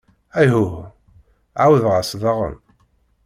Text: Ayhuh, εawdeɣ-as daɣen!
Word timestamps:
Ayhuh, 0.39 0.75
εawdeɣ-as 1.63 2.11
daɣen! 2.21 2.57